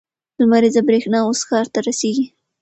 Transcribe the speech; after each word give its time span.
لمریزه 0.39 0.81
برېښنا 0.87 1.19
اوس 1.23 1.39
ښار 1.47 1.65
ته 1.73 1.79
رسیږي. 1.87 2.25